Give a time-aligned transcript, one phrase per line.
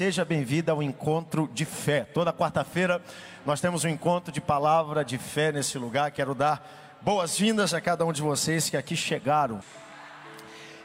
[0.00, 2.04] seja bem-vinda ao encontro de fé.
[2.04, 3.04] Toda quarta-feira
[3.44, 6.10] nós temos um encontro de palavra de fé nesse lugar.
[6.10, 9.60] Quero dar boas-vindas a cada um de vocês que aqui chegaram.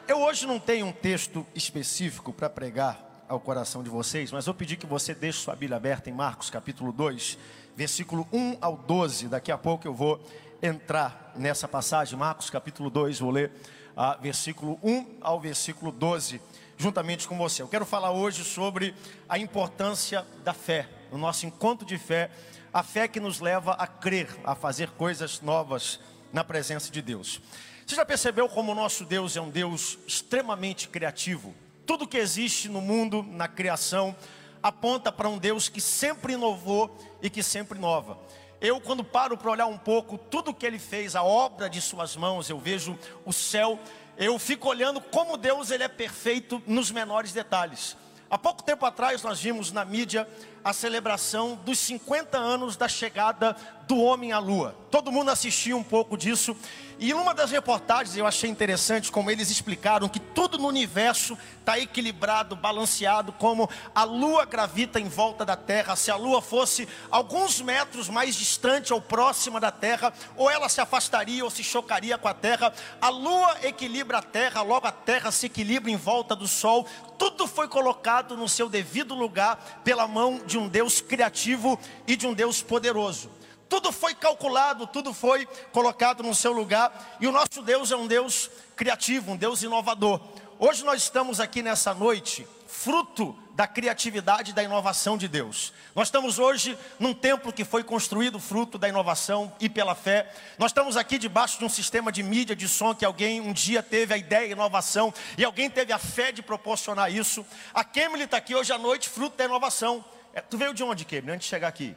[0.05, 4.54] Eu hoje não tenho um texto específico para pregar ao coração de vocês, mas eu
[4.54, 7.38] pedi que você deixe sua Bíblia aberta em Marcos capítulo 2,
[7.74, 9.29] versículo 1 ao 12.
[9.29, 10.22] Daqui a pouco eu vou
[10.62, 13.50] entrar nessa passagem, Marcos capítulo 2, vou ler
[13.96, 16.41] ah, versículo 1 ao versículo 12
[16.77, 17.62] juntamente com você.
[17.62, 18.94] Eu quero falar hoje sobre
[19.27, 22.30] a importância da fé, o nosso encontro de fé,
[22.73, 26.00] a fé que nos leva a crer, a fazer coisas novas
[26.34, 27.41] na presença de Deus.
[27.86, 31.53] Você já percebeu como o nosso Deus é um Deus extremamente criativo?
[31.86, 34.16] Tudo que existe no mundo, na criação,
[34.62, 38.17] aponta para um Deus que sempre inovou e que sempre inova.
[38.59, 42.16] Eu, quando paro para olhar um pouco tudo que ele fez, a obra de suas
[42.16, 43.80] mãos, eu vejo o céu
[44.18, 47.98] eu fico olhando como Deus ele é perfeito nos menores detalhes.
[48.30, 50.28] Há pouco tempo atrás nós vimos na mídia
[50.64, 53.56] a celebração dos 50 anos da chegada
[53.88, 54.76] do homem à lua.
[54.89, 56.58] Todo mundo assistiu um pouco disso
[56.98, 61.78] e numa das reportagens eu achei interessante como eles explicaram que tudo no universo está
[61.78, 65.96] equilibrado, balanceado, como a lua gravita em volta da Terra.
[65.96, 70.80] Se a lua fosse alguns metros mais distante ou próxima da Terra, ou ela se
[70.80, 72.73] afastaria ou se chocaria com a Terra.
[73.02, 76.88] A lua equilibra a Terra, logo a Terra se equilibra em volta do Sol.
[77.18, 82.26] Tudo foi colocado no seu devido lugar pela mão de um Deus criativo e de
[82.26, 83.30] um Deus poderoso.
[83.67, 87.17] Tudo foi calculado, tudo foi colocado no seu lugar.
[87.19, 90.21] E o nosso Deus é um Deus criativo, um Deus inovador.
[90.58, 95.73] Hoje nós estamos aqui nessa noite, fruto da criatividade e da inovação de Deus.
[95.95, 100.31] Nós estamos hoje num templo que foi construído fruto da inovação e pela fé.
[100.58, 103.81] Nós estamos aqui debaixo de um sistema de mídia, de som, que alguém um dia
[103.81, 107.45] teve a ideia e inovação, e alguém teve a fé de proporcionar isso.
[107.73, 110.03] A Kemily está aqui hoje à noite, fruto da inovação.
[110.33, 111.95] É, tu veio de onde, Kemily, antes de chegar aqui?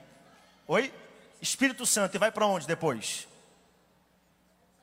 [0.66, 0.92] Oi?
[1.40, 3.28] Espírito Santo, e vai para onde depois?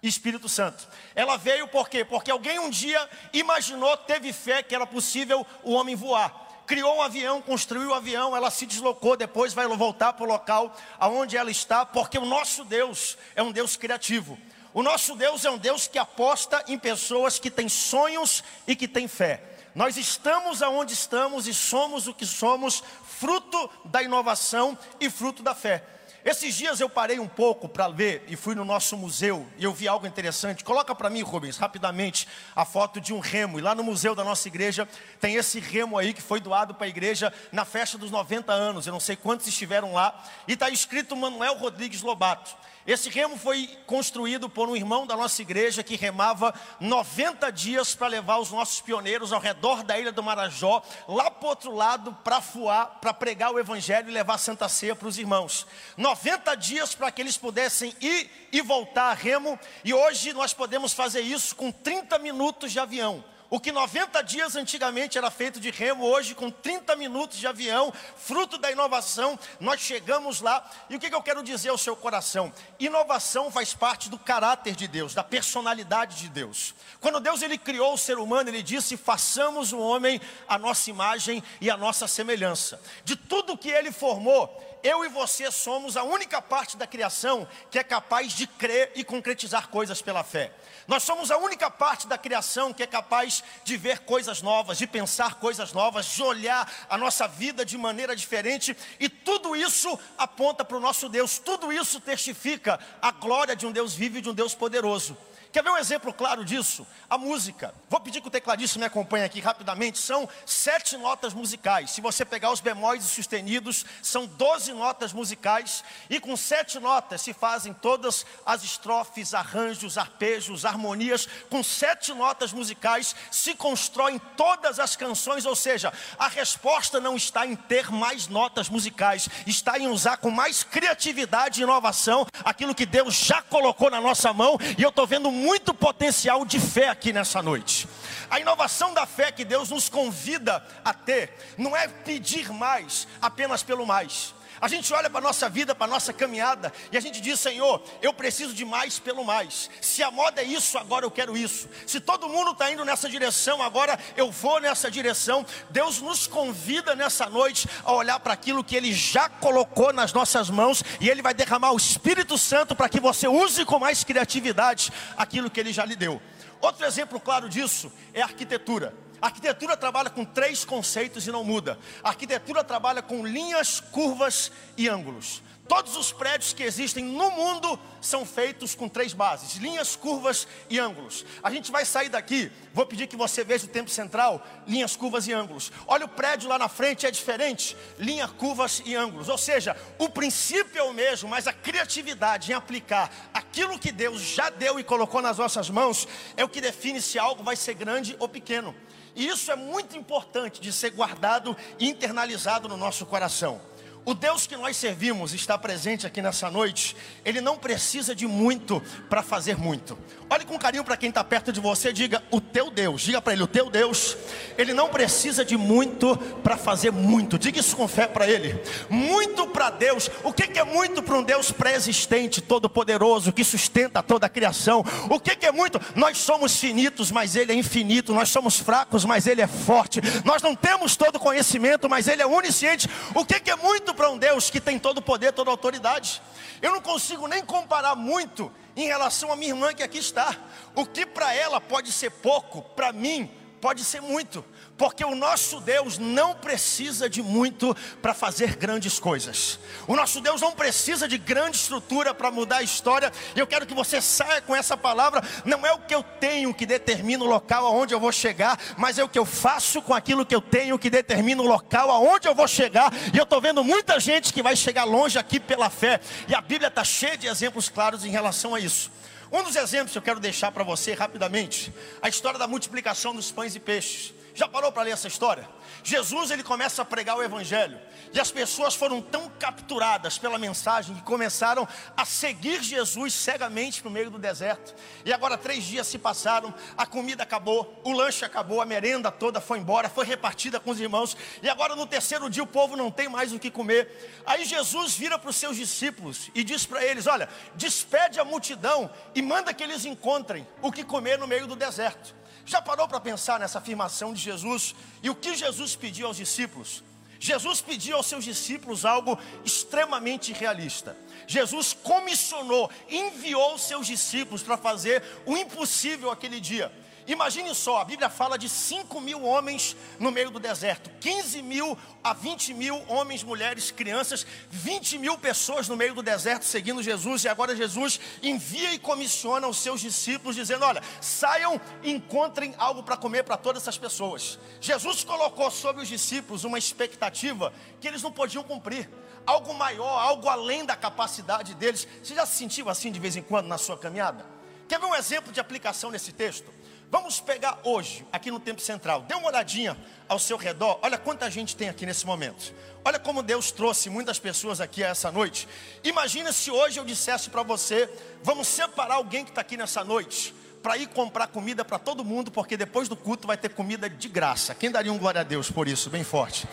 [0.07, 0.87] Espírito Santo.
[1.15, 2.05] Ela veio por quê?
[2.05, 6.43] Porque alguém um dia imaginou, teve fé que era possível o homem voar.
[6.67, 10.27] Criou um avião, construiu o um avião, ela se deslocou, depois vai voltar para o
[10.27, 14.37] local aonde ela está, porque o nosso Deus é um Deus criativo.
[14.73, 18.87] O nosso Deus é um Deus que aposta em pessoas que têm sonhos e que
[18.87, 19.41] têm fé.
[19.73, 25.53] Nós estamos aonde estamos e somos o que somos, fruto da inovação e fruto da
[25.53, 25.94] fé.
[26.25, 29.71] Esses dias eu parei um pouco para ver e fui no nosso museu e eu
[29.71, 30.63] vi algo interessante.
[30.63, 33.59] Coloca para mim, Rubens, rapidamente a foto de um remo.
[33.59, 34.89] E lá no museu da nossa igreja
[35.21, 38.87] tem esse remo aí que foi doado para a igreja na festa dos 90 anos.
[38.87, 40.19] Eu não sei quantos estiveram lá.
[40.47, 42.57] E está escrito Manuel Rodrigues Lobato.
[42.87, 48.05] Esse remo foi construído por um irmão da nossa igreja que remava 90 dias para
[48.05, 52.41] levar os nossos pioneiros ao redor da ilha do Marajó, lá para outro lado, para
[52.41, 55.65] fuar, para pregar o evangelho e levar a Santa Ceia para os irmãos.
[55.97, 56.14] 90
[56.57, 61.21] dias para que eles pudessem ir e voltar a remo, e hoje nós podemos fazer
[61.21, 63.23] isso com 30 minutos de avião.
[63.49, 67.93] O que 90 dias antigamente era feito de remo, hoje com 30 minutos de avião,
[68.17, 70.67] fruto da inovação, nós chegamos lá.
[70.89, 72.51] E o que, eu quero dizer ao seu coração?
[72.79, 76.73] Inovação faz parte do caráter de Deus, da personalidade de Deus.
[76.99, 81.43] Quando Deus ele criou o ser humano, ele disse: "Façamos o homem a nossa imagem
[81.61, 82.81] e a nossa semelhança".
[83.03, 87.79] De tudo que ele formou, eu e você somos a única parte da criação que
[87.79, 90.51] é capaz de crer e concretizar coisas pela fé.
[90.87, 94.85] Nós somos a única parte da criação que é capaz de ver coisas novas, de
[94.85, 100.63] pensar coisas novas, de olhar a nossa vida de maneira diferente, e tudo isso aponta
[100.63, 104.29] para o nosso Deus, tudo isso testifica a glória de um Deus vivo e de
[104.29, 105.17] um Deus poderoso.
[105.55, 106.85] Quer ver um exemplo claro disso?
[107.09, 107.73] A música.
[107.89, 109.97] Vou pedir que o tecladista me acompanhe aqui rapidamente.
[109.97, 111.91] São sete notas musicais.
[111.91, 115.81] Se você pegar os bemóis e sustenidos, são doze notas musicais.
[116.09, 121.25] E com sete notas se fazem todas as estrofes, arranjos, arpejos, harmonias.
[121.49, 125.45] Com sete notas musicais se constroem todas as canções.
[125.45, 130.29] Ou seja, a resposta não está em ter mais notas musicais, está em usar com
[130.29, 134.57] mais criatividade e inovação aquilo que Deus já colocou na nossa mão.
[134.77, 137.87] E eu estou vendo muito potencial de fé aqui nessa noite.
[138.29, 143.61] A inovação da fé que Deus nos convida a ter, não é pedir mais apenas
[143.61, 144.33] pelo mais.
[144.61, 147.39] A gente olha para a nossa vida, para a nossa caminhada, e a gente diz:
[147.39, 149.69] Senhor, eu preciso de mais pelo mais.
[149.81, 151.67] Se a moda é isso, agora eu quero isso.
[151.85, 155.45] Se todo mundo está indo nessa direção, agora eu vou nessa direção.
[155.69, 160.49] Deus nos convida nessa noite a olhar para aquilo que Ele já colocou nas nossas
[160.49, 164.91] mãos, e Ele vai derramar o Espírito Santo para que você use com mais criatividade
[165.17, 166.21] aquilo que Ele já lhe deu.
[166.61, 169.04] Outro exemplo claro disso é a arquitetura.
[169.25, 171.79] A arquitetura trabalha com três conceitos e não muda.
[172.03, 175.41] A arquitetura trabalha com linhas, curvas e ângulos.
[175.67, 180.77] Todos os prédios que existem no mundo são feitos com três bases: linhas, curvas e
[180.77, 181.25] ângulos.
[181.41, 185.27] A gente vai sair daqui, vou pedir que você veja o tempo central: linhas, curvas
[185.27, 185.71] e ângulos.
[185.87, 189.27] Olha o prédio lá na frente, é diferente: linhas, curvas e ângulos.
[189.27, 194.21] Ou seja, o princípio é o mesmo, mas a criatividade em aplicar aquilo que Deus
[194.21, 196.07] já deu e colocou nas nossas mãos
[196.37, 198.75] é o que define se algo vai ser grande ou pequeno.
[199.15, 203.61] E isso é muito importante de ser guardado e internalizado no nosso coração.
[204.07, 206.95] O Deus que nós servimos está presente aqui nessa noite.
[207.25, 208.79] Ele não precisa de muito
[209.09, 209.97] para fazer muito.
[210.29, 211.91] Olhe com carinho para quem está perto de você.
[211.91, 213.01] Diga: O teu Deus.
[213.01, 214.15] Diga para ele: O teu Deus.
[214.59, 217.39] Ele não precisa de muito para fazer muito.
[217.39, 218.61] Diga isso com fé para ele.
[218.91, 220.11] Muito para Deus.
[220.23, 224.85] O que, é muito para um Deus pré-existente, todo-poderoso, que sustenta toda a criação?
[225.09, 225.81] O que é muito?
[225.95, 228.13] Nós somos finitos, mas Ele é infinito.
[228.13, 229.99] Nós somos fracos, mas Ele é forte.
[230.23, 232.87] Nós não temos todo conhecimento, mas Ele é onisciente.
[233.15, 233.94] O que é muito?
[233.95, 236.21] Para um Deus que tem todo o poder, toda a autoridade.
[236.61, 240.35] Eu não consigo nem comparar muito em relação à minha irmã que aqui está.
[240.75, 243.31] O que para ela pode ser pouco, para mim
[243.61, 244.45] pode ser muito
[244.77, 249.59] porque o nosso Deus não precisa de muito para fazer grandes coisas.
[249.87, 253.11] O nosso Deus não precisa de grande estrutura para mudar a história.
[253.35, 255.23] Eu quero que você saia com essa palavra.
[255.45, 258.99] Não é o que eu tenho que determina o local aonde eu vou chegar, mas
[258.99, 262.27] é o que eu faço com aquilo que eu tenho que determina o local aonde
[262.27, 262.91] eu vou chegar.
[263.13, 265.99] E eu estou vendo muita gente que vai chegar longe aqui pela fé.
[266.27, 268.91] E a Bíblia está cheia de exemplos claros em relação a isso.
[269.31, 273.31] Um dos exemplos que eu quero deixar para você rapidamente, a história da multiplicação dos
[273.31, 274.14] pães e peixes.
[274.35, 275.47] Já parou para ler essa história?
[275.81, 277.79] Jesus ele começa a pregar o evangelho
[278.13, 281.65] e as pessoas foram tão capturadas pela mensagem que começaram
[281.95, 284.75] a seguir Jesus cegamente no meio do deserto.
[285.05, 289.39] E agora três dias se passaram, a comida acabou, o lanche acabou, a merenda toda
[289.39, 291.15] foi embora, foi repartida com os irmãos.
[291.41, 294.21] E agora no terceiro dia o povo não tem mais o que comer.
[294.25, 298.91] Aí Jesus vira para os seus discípulos e diz para eles: Olha, despede a multidão
[299.15, 302.13] e manda que eles encontrem o que comer no meio do deserto.
[302.45, 306.83] Já parou para pensar nessa afirmação de Jesus e o que Jesus pediu aos discípulos?
[307.19, 310.95] Jesus pediu aos seus discípulos algo extremamente realista.
[311.27, 316.71] Jesus comissionou, enviou seus discípulos para fazer o impossível aquele dia.
[317.07, 321.77] Imagine só, a Bíblia fala de 5 mil homens no meio do deserto, 15 mil
[322.03, 327.23] a 20 mil homens, mulheres, crianças, 20 mil pessoas no meio do deserto seguindo Jesus,
[327.23, 332.81] e agora Jesus envia e comissiona os seus discípulos, dizendo: Olha, saiam e encontrem algo
[332.81, 334.39] para comer para todas essas pessoas.
[334.59, 338.89] Jesus colocou sobre os discípulos uma expectativa que eles não podiam cumprir
[339.25, 341.87] algo maior, algo além da capacidade deles.
[342.03, 344.25] Você já se sentiu assim de vez em quando na sua caminhada?
[344.67, 346.51] Quer ver um exemplo de aplicação nesse texto?
[346.89, 349.01] Vamos pegar hoje, aqui no Tempo Central.
[349.01, 349.75] Dê uma olhadinha
[350.07, 350.79] ao seu redor.
[350.81, 352.53] Olha quanta gente tem aqui nesse momento.
[352.83, 355.47] Olha como Deus trouxe muitas pessoas aqui essa noite.
[355.83, 357.89] Imagina se hoje eu dissesse para você:
[358.23, 362.31] vamos separar alguém que está aqui nessa noite para ir comprar comida para todo mundo,
[362.31, 364.55] porque depois do culto vai ter comida de graça.
[364.55, 366.47] Quem daria um glória a Deus por isso, bem forte?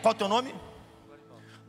[0.00, 0.54] Qual o teu nome?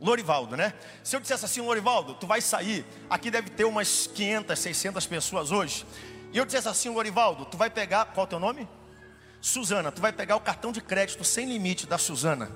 [0.00, 0.74] Lorivaldo, né?
[1.02, 5.50] Se eu dissesse assim, Lorivaldo, tu vai sair, aqui deve ter umas 500, 600 pessoas
[5.50, 5.86] hoje.
[6.32, 8.68] E eu dissesse assim, Lorivaldo, tu vai pegar, qual é o teu nome?
[9.40, 12.50] Suzana, tu vai pegar o cartão de crédito sem limite da Suzana.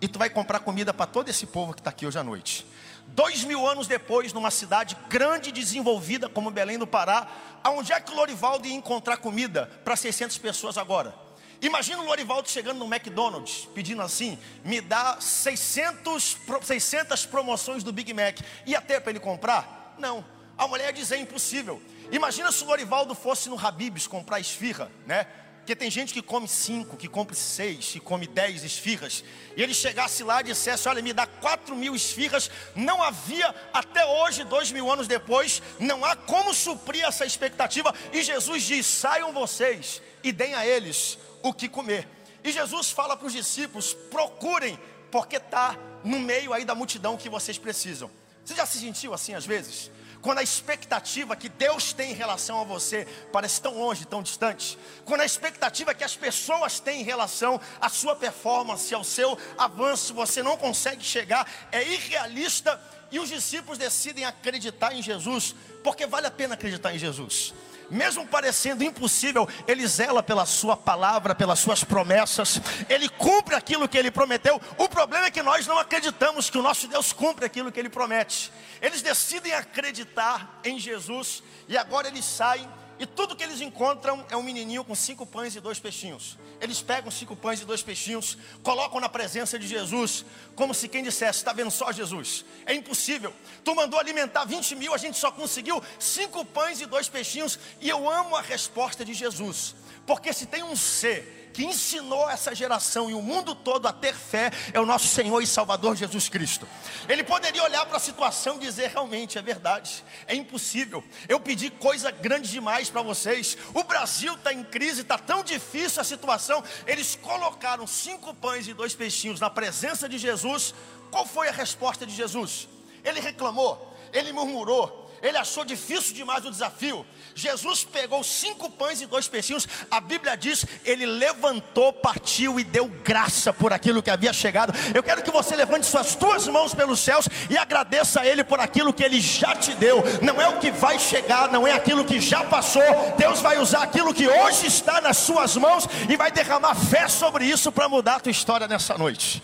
[0.00, 2.66] E tu vai comprar comida para todo esse povo que está aqui hoje à noite.
[3.08, 7.26] Dois mil anos depois, numa cidade grande e desenvolvida como Belém do Pará,
[7.64, 11.27] aonde é que o Lorivaldo ia encontrar comida para 600 pessoas agora?
[11.60, 18.12] Imagina o Lorivaldo chegando no McDonald's, pedindo assim, me dá 600, 600 promoções do Big
[18.14, 18.38] Mac.
[18.64, 19.96] Ia ter para ele comprar?
[19.98, 20.24] Não.
[20.56, 21.82] A mulher ia dizer, impossível.
[22.12, 25.26] Imagina se o Lorivaldo fosse no Habib's comprar esfirra, né?
[25.58, 29.22] Porque tem gente que come cinco, que come seis, que come dez esfirras.
[29.54, 32.50] E ele chegasse lá e dissesse: Olha, me dá quatro mil esfirras.
[32.74, 37.94] Não havia, até hoje, dois mil anos depois, não há como suprir essa expectativa.
[38.14, 42.08] E Jesus diz: Saiam vocês e deem a eles o que comer.
[42.42, 44.78] E Jesus fala para os discípulos: Procurem,
[45.10, 48.10] porque está no meio aí da multidão que vocês precisam.
[48.44, 49.90] Você já se sentiu assim às vezes?
[50.20, 54.78] quando a expectativa que Deus tem em relação a você parece tão longe, tão distante,
[55.04, 60.12] quando a expectativa que as pessoas têm em relação à sua performance, ao seu avanço,
[60.12, 62.80] você não consegue chegar, é irrealista
[63.10, 67.54] e os discípulos decidem acreditar em Jesus, porque vale a pena acreditar em Jesus
[67.90, 73.98] mesmo parecendo impossível, ele zela pela sua palavra, pelas suas promessas, ele cumpre aquilo que
[73.98, 74.60] ele prometeu.
[74.76, 77.88] O problema é que nós não acreditamos que o nosso Deus cumpre aquilo que ele
[77.88, 78.52] promete.
[78.80, 82.68] Eles decidem acreditar em Jesus e agora eles saem
[82.98, 86.36] E tudo que eles encontram é um menininho com cinco pães e dois peixinhos.
[86.60, 90.24] Eles pegam cinco pães e dois peixinhos, colocam na presença de Jesus,
[90.56, 92.44] como se quem dissesse: Está vendo só Jesus?
[92.66, 93.32] É impossível.
[93.62, 97.58] Tu mandou alimentar 20 mil, a gente só conseguiu cinco pães e dois peixinhos.
[97.80, 102.54] E eu amo a resposta de Jesus, porque se tem um ser que ensinou essa
[102.54, 106.28] geração e o mundo todo a ter fé é o nosso Senhor e Salvador Jesus
[106.28, 106.68] Cristo.
[107.08, 111.02] Ele poderia olhar para a situação e dizer: realmente é verdade, é impossível.
[111.28, 113.58] Eu pedi coisa grande demais para vocês.
[113.74, 116.62] O Brasil está em crise, está tão difícil a situação.
[116.86, 120.72] Eles colocaram cinco pães e dois peixinhos na presença de Jesus.
[121.10, 122.68] Qual foi a resposta de Jesus?
[123.02, 127.04] Ele reclamou, ele murmurou, ele achou difícil demais o desafio.
[127.34, 129.66] Jesus pegou cinco pães e dois peixinhos.
[129.90, 134.72] A Bíblia diz: ele levantou, partiu e deu graça por aquilo que havia chegado.
[134.94, 138.60] Eu quero que você levante suas duas mãos pelos céus e agradeça a Ele por
[138.60, 140.02] aquilo que Ele já te deu.
[140.22, 142.82] Não é o que vai chegar, não é aquilo que já passou.
[143.16, 147.44] Deus vai usar aquilo que hoje está nas suas mãos e vai derramar fé sobre
[147.44, 149.42] isso para mudar a tua história nessa noite.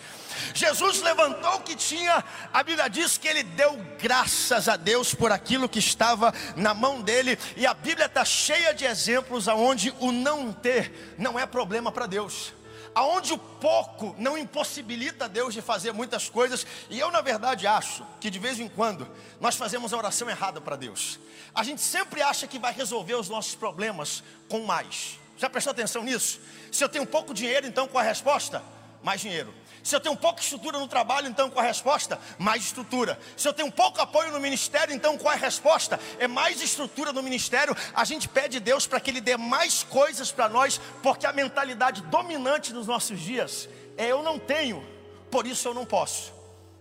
[0.53, 2.23] Jesus levantou o que tinha,
[2.53, 7.01] a Bíblia diz que ele deu graças a Deus por aquilo que estava na mão
[7.01, 11.91] dele, e a Bíblia está cheia de exemplos aonde o não ter não é problema
[11.91, 12.53] para Deus
[12.95, 18.07] aonde o pouco não impossibilita Deus de fazer muitas coisas, e eu na verdade acho
[18.21, 19.05] que de vez em quando
[19.41, 21.19] nós fazemos a oração errada para Deus.
[21.53, 25.19] A gente sempre acha que vai resolver os nossos problemas com mais.
[25.37, 26.39] Já prestou atenção nisso?
[26.71, 28.63] Se eu tenho pouco dinheiro, então qual a resposta?
[29.03, 29.53] Mais dinheiro.
[29.85, 32.19] Se eu tenho pouca estrutura no trabalho, então qual é a resposta?
[32.39, 33.19] Mais estrutura.
[33.37, 35.99] Se eu tenho pouco apoio no ministério, então qual é a resposta?
[36.17, 37.77] É mais estrutura no ministério.
[37.93, 41.31] A gente pede a Deus para que Ele dê mais coisas para nós, porque a
[41.31, 44.83] mentalidade dominante dos nossos dias é eu não tenho,
[45.29, 46.33] por isso eu não posso.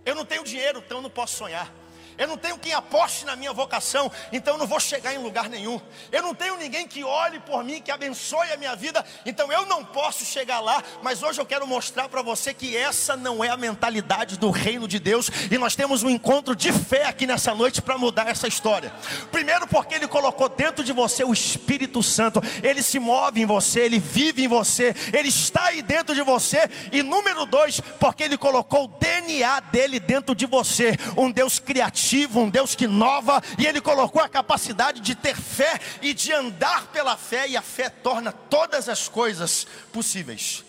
[0.06, 1.70] Eu não tenho dinheiro, então eu não posso sonhar.
[2.16, 5.48] Eu não tenho quem aposte na minha vocação, então eu não vou chegar em lugar
[5.48, 5.80] nenhum.
[6.12, 9.66] Eu não tenho ninguém que olhe por mim, que abençoe a minha vida, então eu
[9.66, 10.82] não posso chegar lá.
[11.02, 14.86] Mas hoje eu quero mostrar para você que essa não é a mentalidade do reino
[14.86, 18.46] de Deus, e nós temos um encontro de fé aqui nessa noite para mudar essa
[18.46, 18.92] história.
[19.32, 23.80] Primeiro, porque Ele colocou dentro de você o Espírito Santo, Ele se move em você,
[23.80, 26.68] Ele vive em você, Ele está aí dentro de você.
[26.92, 32.03] E número dois, porque Ele colocou o DNA dele dentro de você, um Deus criativo
[32.04, 36.32] criativo, um Deus que inova, e Ele colocou a capacidade de ter fé e de
[36.32, 40.64] andar pela fé, e a fé torna todas as coisas possíveis.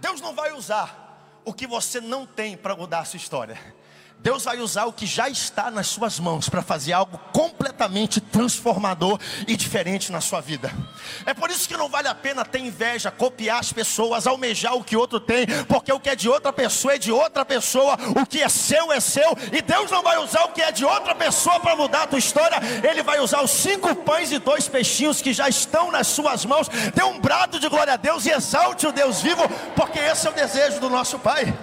[0.00, 3.58] Deus não vai usar o que você não tem para mudar a sua história.
[4.18, 7.63] Deus vai usar o que já está nas suas mãos para fazer algo completamente
[8.20, 10.72] transformador e diferente na sua vida.
[11.26, 14.84] É por isso que não vale a pena ter inveja, copiar as pessoas, almejar o
[14.84, 18.26] que outro tem, porque o que é de outra pessoa é de outra pessoa, o
[18.26, 21.14] que é seu é seu, e Deus não vai usar o que é de outra
[21.14, 25.20] pessoa para mudar a tua história, Ele vai usar os cinco pães e dois peixinhos
[25.20, 26.68] que já estão nas suas mãos.
[26.94, 30.30] Dê um brado de glória a Deus e exalte o Deus vivo, porque esse é
[30.30, 31.54] o desejo do nosso Pai.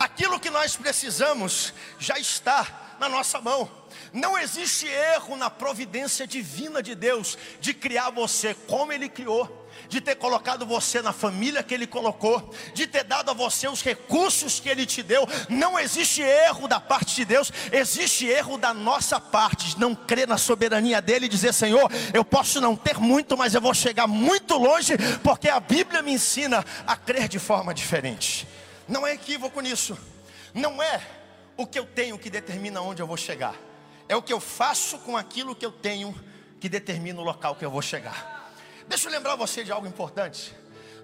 [0.00, 3.70] Aquilo que nós precisamos já está na nossa mão.
[4.14, 10.00] Não existe erro na providência divina de Deus de criar você como Ele criou, de
[10.00, 14.58] ter colocado você na família que Ele colocou, de ter dado a você os recursos
[14.58, 15.28] que Ele te deu.
[15.50, 20.38] Não existe erro da parte de Deus, existe erro da nossa parte, não crer na
[20.38, 24.56] soberania dEle e dizer: Senhor, eu posso não ter muito, mas eu vou chegar muito
[24.56, 28.48] longe, porque a Bíblia me ensina a crer de forma diferente.
[28.90, 29.96] Não é equívoco nisso.
[30.52, 31.00] Não é
[31.56, 33.54] o que eu tenho que determina onde eu vou chegar.
[34.08, 36.12] É o que eu faço com aquilo que eu tenho
[36.58, 38.52] que determina o local que eu vou chegar.
[38.88, 40.52] Deixa eu lembrar você de algo importante.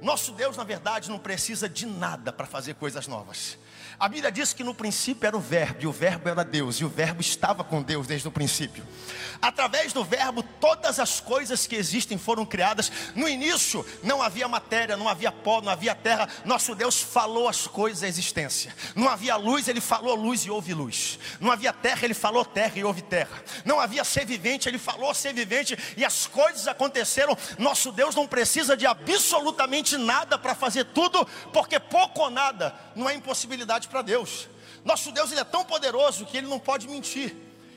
[0.03, 3.57] Nosso Deus, na verdade, não precisa de nada para fazer coisas novas.
[3.99, 6.85] A Bíblia diz que no princípio era o Verbo, e o Verbo era Deus, e
[6.85, 8.87] o Verbo estava com Deus desde o princípio.
[9.41, 12.93] Através do Verbo, todas as coisas que existem foram criadas.
[13.15, 16.29] No início, não havia matéria, não havia pó, não havia terra.
[16.45, 18.75] Nosso Deus falou as coisas à existência.
[18.95, 21.19] Não havia luz, Ele falou luz e houve luz.
[21.41, 23.43] Não havia terra, Ele falou terra e houve terra.
[23.65, 27.37] Não havia ser vivente, Ele falou ser vivente e as coisas aconteceram.
[27.59, 33.09] Nosso Deus não precisa de absolutamente nada para fazer tudo, porque pouco ou nada não
[33.09, 34.49] é impossibilidade para Deus.
[34.85, 37.35] Nosso Deus ele é tão poderoso que ele não pode mentir.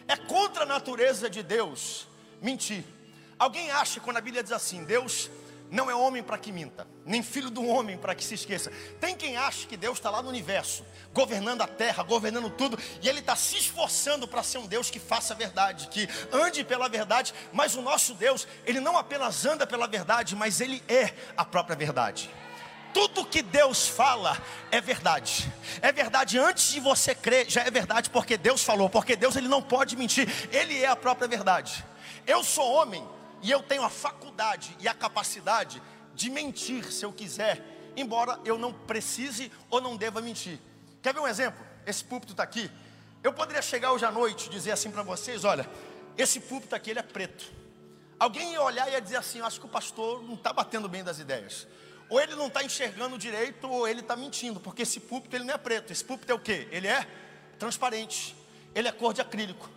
[0.07, 2.07] É contra a natureza de Deus
[2.41, 2.83] mentir.
[3.37, 5.29] Alguém acha quando a Bíblia diz assim: Deus
[5.71, 8.71] não é homem para que minta, nem filho do homem para que se esqueça.
[8.99, 13.07] Tem quem acha que Deus está lá no universo, governando a terra, governando tudo, e
[13.07, 16.89] Ele está se esforçando para ser um Deus que faça a verdade, que ande pela
[16.89, 17.33] verdade.
[17.53, 21.75] Mas o nosso Deus, Ele não apenas anda pela verdade, mas Ele é a própria
[21.75, 22.29] verdade
[22.93, 24.37] tudo que Deus fala
[24.71, 25.51] é verdade.
[25.81, 29.47] É verdade antes de você crer, já é verdade porque Deus falou, porque Deus ele
[29.47, 31.83] não pode mentir, ele é a própria verdade.
[32.25, 33.07] Eu sou homem
[33.41, 35.81] e eu tenho a faculdade e a capacidade
[36.13, 37.63] de mentir se eu quiser,
[37.95, 40.59] embora eu não precise ou não deva mentir.
[41.01, 41.65] Quer ver um exemplo?
[41.85, 42.69] Esse púlpito está aqui.
[43.23, 45.69] Eu poderia chegar hoje à noite e dizer assim para vocês: olha,
[46.17, 47.51] esse púlpito aqui ele é preto.
[48.19, 51.03] Alguém ia olhar e ia dizer assim: acho que o pastor não está batendo bem
[51.03, 51.67] das ideias.
[52.09, 55.53] Ou ele não está enxergando direito, ou ele está mentindo, porque esse púlpito ele não
[55.53, 55.91] é preto.
[55.91, 56.67] Esse púlpito é o que?
[56.71, 57.07] Ele é
[57.59, 58.35] transparente,
[58.73, 59.69] ele é cor de acrílico.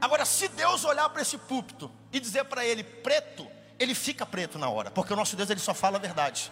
[0.00, 3.46] Agora, se Deus olhar para esse púlpito e dizer para ele preto,
[3.78, 6.50] ele fica preto na hora, porque o nosso Deus ele só fala a verdade.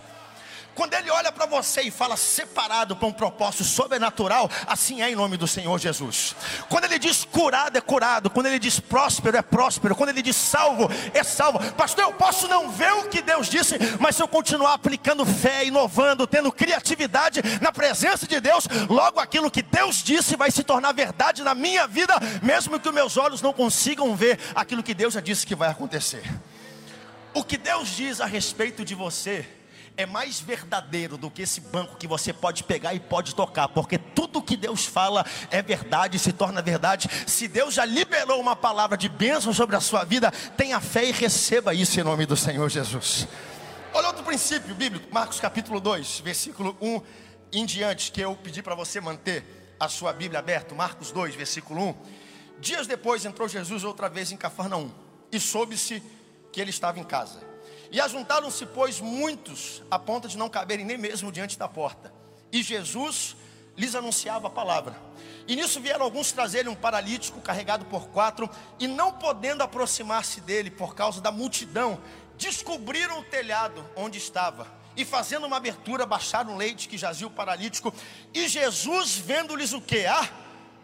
[0.74, 5.16] Quando ele olha para você e fala separado para um propósito sobrenatural, assim é em
[5.16, 6.36] nome do Senhor Jesus.
[6.68, 10.36] Quando ele diz curado é curado, quando ele diz próspero é próspero, quando ele diz
[10.36, 11.58] salvo é salvo.
[11.72, 15.64] Pastor, eu posso não ver o que Deus disse, mas se eu continuar aplicando fé,
[15.64, 20.92] inovando, tendo criatividade na presença de Deus, logo aquilo que Deus disse vai se tornar
[20.92, 25.20] verdade na minha vida, mesmo que meus olhos não consigam ver aquilo que Deus já
[25.20, 26.22] disse que vai acontecer.
[27.34, 29.57] O que Deus diz a respeito de você
[29.98, 33.98] é mais verdadeiro do que esse banco que você pode pegar e pode tocar, porque
[33.98, 37.10] tudo que Deus fala é verdade, se torna verdade.
[37.26, 41.10] Se Deus já liberou uma palavra de bênção sobre a sua vida, tenha fé e
[41.10, 43.26] receba isso em nome do Senhor Jesus.
[43.92, 47.02] Olha outro princípio bíblico, Marcos capítulo 2, versículo 1
[47.50, 51.88] em diante, que eu pedi para você manter a sua Bíblia aberta, Marcos 2, versículo
[51.88, 51.94] 1.
[52.60, 54.92] Dias depois entrou Jesus outra vez em Cafarnaum,
[55.32, 56.00] e soube-se
[56.52, 57.47] que ele estava em casa.
[57.90, 62.12] E ajuntaram-se, pois, muitos, a ponto de não caberem nem mesmo diante da porta.
[62.52, 63.36] E Jesus
[63.76, 64.94] lhes anunciava a palavra.
[65.46, 70.70] E nisso vieram alguns trazerem um paralítico carregado por quatro, e não podendo aproximar-se dele
[70.70, 71.98] por causa da multidão,
[72.36, 74.66] descobriram o telhado onde estava.
[74.96, 77.94] E fazendo uma abertura, baixaram o leite que jazia o paralítico.
[78.34, 80.04] E Jesus, vendo-lhes o que?
[80.04, 80.28] Ah,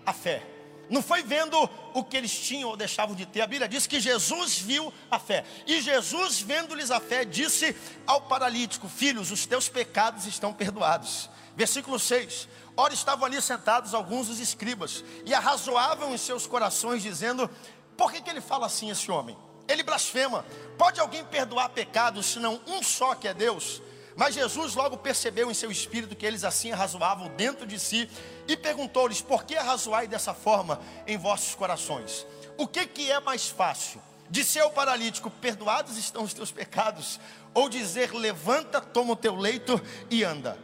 [0.07, 0.54] a fé
[0.91, 1.59] não foi vendo
[1.93, 3.41] o que eles tinham ou deixavam de ter.
[3.41, 5.45] A Bíblia diz que Jesus viu a fé.
[5.67, 7.77] E Jesus, vendo-lhes a fé, disse
[8.07, 11.31] ao paralítico: Filhos, os teus pecados estão perdoados.
[11.57, 12.49] Versículo 6.
[12.77, 17.49] Ora, estavam ali sentados alguns dos escribas e arrazoavam em seus corações, dizendo:
[17.97, 19.37] Por que, que ele fala assim, esse homem?
[19.69, 20.45] Ele blasfema.
[20.77, 23.81] Pode alguém perdoar pecados, senão um só que é Deus?
[24.17, 28.09] Mas Jesus logo percebeu em seu espírito que eles assim arrazoavam dentro de si
[28.47, 32.27] e perguntou-lhes: Por que arrazoai dessa forma em vossos corações?
[32.57, 34.01] O que, que é mais fácil?
[34.31, 37.19] Dizer ao paralítico: Perdoados estão os teus pecados,
[37.53, 40.57] ou dizer: Levanta, toma o teu leito e anda.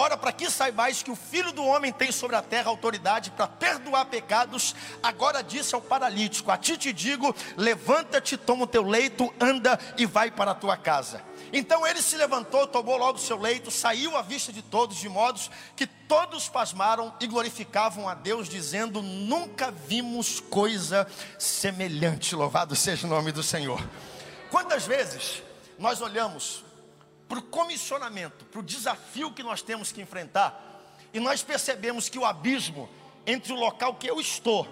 [0.00, 3.48] Ora, para que saibais que o Filho do Homem tem sobre a terra autoridade para
[3.48, 9.34] perdoar pecados, agora disse ao paralítico: A ti te digo: levanta-te, toma o teu leito,
[9.40, 11.20] anda e vai para a tua casa.
[11.52, 15.50] Então ele se levantou, tomou logo seu leito, saiu à vista de todos, de modos
[15.74, 21.08] que todos pasmaram e glorificavam a Deus, dizendo: Nunca vimos coisa
[21.40, 22.36] semelhante.
[22.36, 23.84] Louvado seja o nome do Senhor.
[24.48, 25.42] Quantas vezes
[25.76, 26.67] nós olhamos
[27.28, 30.64] para o comissionamento, para o desafio que nós temos que enfrentar,
[31.12, 32.88] e nós percebemos que o abismo
[33.26, 34.66] entre o local que eu estou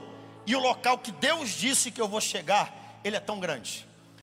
[0.46, 3.85] e o local que Deus disse que eu vou chegar, ele é tão grande.